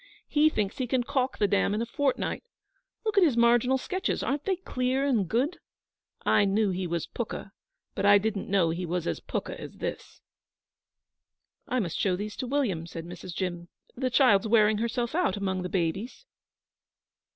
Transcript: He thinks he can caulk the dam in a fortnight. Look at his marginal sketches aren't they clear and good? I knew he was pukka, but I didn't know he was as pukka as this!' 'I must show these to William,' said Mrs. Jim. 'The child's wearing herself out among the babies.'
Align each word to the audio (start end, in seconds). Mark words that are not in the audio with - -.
He 0.27 0.49
thinks 0.49 0.79
he 0.79 0.87
can 0.87 1.03
caulk 1.03 1.37
the 1.37 1.47
dam 1.47 1.75
in 1.75 1.81
a 1.83 1.85
fortnight. 1.85 2.41
Look 3.05 3.19
at 3.19 3.23
his 3.23 3.37
marginal 3.37 3.77
sketches 3.77 4.23
aren't 4.23 4.45
they 4.45 4.55
clear 4.55 5.05
and 5.05 5.29
good? 5.29 5.59
I 6.25 6.43
knew 6.43 6.71
he 6.71 6.87
was 6.87 7.05
pukka, 7.05 7.51
but 7.93 8.03
I 8.03 8.17
didn't 8.17 8.49
know 8.49 8.71
he 8.71 8.83
was 8.83 9.05
as 9.05 9.19
pukka 9.19 9.61
as 9.61 9.75
this!' 9.77 10.19
'I 11.67 11.81
must 11.81 11.99
show 11.99 12.15
these 12.15 12.35
to 12.37 12.47
William,' 12.47 12.87
said 12.87 13.05
Mrs. 13.05 13.35
Jim. 13.35 13.67
'The 13.95 14.09
child's 14.09 14.47
wearing 14.47 14.79
herself 14.79 15.13
out 15.13 15.37
among 15.37 15.61
the 15.61 15.69
babies.' 15.69 16.25